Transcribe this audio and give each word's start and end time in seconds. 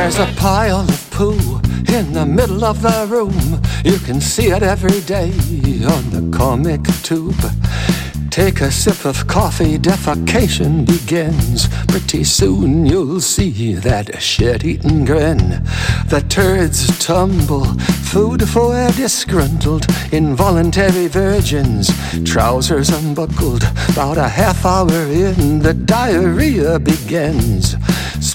a 0.00 0.32
pile 0.36 0.80
of 0.80 1.10
poo 1.10 1.60
in 1.94 2.14
the 2.14 2.24
middle 2.24 2.64
of 2.64 2.80
the 2.80 3.06
room. 3.06 3.60
You 3.84 3.98
can 3.98 4.18
see 4.18 4.46
it 4.46 4.62
every 4.62 5.00
day 5.02 5.30
on 5.84 6.10
the 6.10 6.34
comic 6.36 6.82
tube. 7.02 7.36
Take 8.30 8.62
a 8.62 8.70
sip 8.70 9.04
of 9.04 9.26
coffee, 9.26 9.76
defecation 9.76 10.86
begins. 10.86 11.68
Pretty 11.86 12.24
soon 12.24 12.86
you'll 12.86 13.20
see 13.20 13.74
that 13.74 14.22
shit 14.22 14.64
eating 14.64 15.04
grin. 15.04 15.62
The 16.06 16.24
turds 16.28 16.98
tumble, 17.04 17.66
food 18.10 18.48
for 18.48 18.72
disgruntled, 18.92 19.86
involuntary 20.12 21.08
virgins. 21.08 21.90
Trousers 22.24 22.88
unbuckled, 22.88 23.64
about 23.90 24.16
a 24.16 24.28
half 24.28 24.64
hour 24.64 25.02
in, 25.12 25.58
the 25.58 25.74
diarrhea 25.74 26.78
begins. 26.78 27.76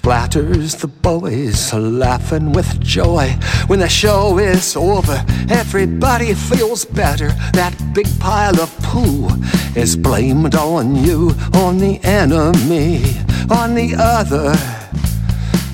Splatters 0.05 0.79
the 0.79 0.87
boys 0.87 1.73
laughing 1.73 2.51
with 2.51 2.79
joy. 2.79 3.27
When 3.65 3.79
the 3.79 3.89
show 3.89 4.37
is 4.37 4.75
over, 4.75 5.25
everybody 5.49 6.35
feels 6.35 6.85
better. 6.85 7.29
That 7.53 7.73
big 7.95 8.05
pile 8.19 8.61
of 8.61 8.69
poo 8.83 9.27
is 9.75 9.97
blamed 9.97 10.53
on 10.53 10.95
you, 10.95 11.31
on 11.55 11.79
the 11.79 11.99
enemy, 12.03 13.15
on 13.49 13.73
the 13.73 13.95
other. 13.97 14.53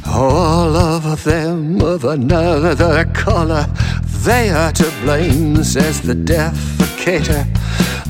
All 0.07 0.77
of 0.77 1.25
them 1.25 1.81
of 1.81 2.05
another 2.05 3.03
color, 3.13 3.65
they 4.23 4.49
are 4.49 4.71
to 4.71 4.89
blame, 5.03 5.61
says 5.61 5.99
the 5.99 6.15
defecator. 6.15 7.60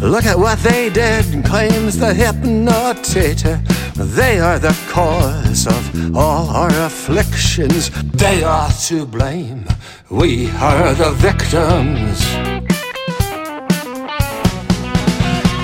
Look 0.01 0.25
at 0.25 0.37
what 0.37 0.59
they 0.59 0.89
did, 0.89 1.45
claims 1.45 1.97
the 1.97 2.13
hypnotator. 2.13 3.61
They 3.95 4.39
are 4.39 4.57
the 4.57 4.75
cause 4.89 5.67
of 5.67 6.15
all 6.15 6.49
our 6.49 6.69
afflictions. 6.85 7.89
They 8.11 8.43
are 8.43 8.71
to 8.87 9.05
blame. 9.05 9.65
We 10.09 10.49
are 10.51 10.93
the 10.93 11.11
victims. 11.11 12.19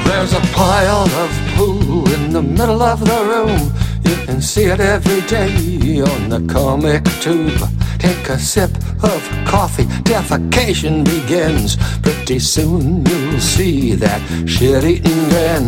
There's 0.06 0.34
a 0.34 0.42
pile 0.54 1.10
of 1.24 1.32
poo 1.56 2.06
in 2.14 2.32
the 2.32 2.42
middle 2.42 2.82
of 2.82 3.00
the 3.00 3.24
room. 3.32 3.72
You 4.04 4.26
can 4.26 4.42
see 4.42 4.66
it 4.66 4.80
every 4.80 5.22
day 5.28 6.02
on 6.02 6.30
the 6.30 6.54
comic 6.54 7.04
tube. 7.22 7.77
Take 8.00 8.30
a 8.30 8.40
sip 8.40 8.72
of 9.04 9.22
coffee, 9.46 9.86
defecation 10.04 11.04
begins. 11.04 11.78
Pretty 12.02 12.40
soon 12.40 13.06
you'll 13.06 13.40
see 13.40 13.94
that 13.96 14.22
shit 14.48 14.84
eating 14.84 15.30
grin. 15.30 15.68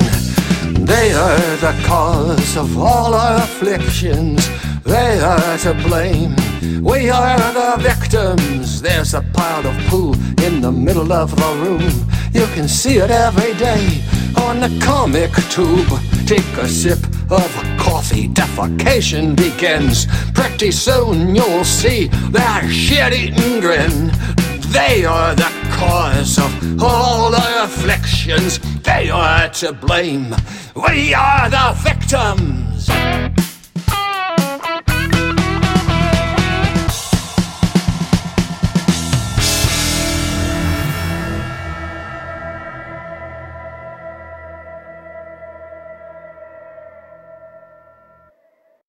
They 0.86 1.14
are 1.14 1.56
the 1.58 1.76
cause 1.86 2.58
of 2.58 2.78
all 2.78 3.14
our 3.14 3.38
afflictions. 3.38 4.50
They 4.84 5.20
are 5.20 5.58
to 5.60 5.74
blame. 5.88 6.36
We 6.82 7.10
are 7.10 7.38
the 7.54 7.78
victims. 7.80 8.82
There's 8.82 9.14
a 9.14 9.22
pile 9.34 9.68
of 9.68 9.76
poo 9.88 10.14
in 10.44 10.62
the 10.62 10.72
middle 10.72 11.12
of 11.12 11.36
the 11.36 11.52
room. 11.64 12.10
You 12.34 12.46
can 12.56 12.68
see 12.68 12.98
it 12.98 13.12
every 13.12 13.54
day 13.56 14.02
on 14.48 14.60
the 14.60 14.70
comic 14.84 15.32
tube. 15.50 15.90
Take 16.26 16.58
a 16.58 16.68
sip 16.68 17.00
of 17.30 17.52
coffee, 17.78 17.99
defecation 18.28 19.36
begins. 19.36 20.08
Pretty 20.34 20.72
soon 20.72 21.36
you'll 21.36 21.64
see 21.64 22.08
that 22.32 22.68
shit 22.70 23.14
eating 23.14 23.62
grin. 23.62 24.12
They 24.72 25.06
are 25.06 25.34
the 25.34 25.50
cause 25.72 26.38
of 26.38 26.82
all 26.84 27.34
our 27.34 27.64
afflictions. 27.66 28.60
They 28.82 29.10
are 29.10 29.50
to 29.50 29.74
blame. 29.74 30.36
We 30.76 31.14
are 31.14 31.50
the 31.50 31.76
victims. 31.82 32.59